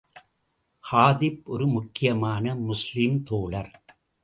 [0.91, 3.71] ஹாதிப் ஒரு முக்கியமான முஸ்லிம் தோழர்.